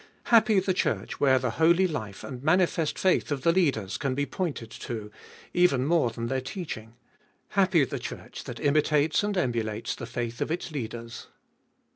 [0.33, 4.25] Happy the church where the holy life and manifest faith of the leaders can be
[4.25, 5.11] pointed to,
[5.53, 6.95] even more than their teaching.
[7.49, 11.27] Happy the church that imitates and emulates the faith of its leaders.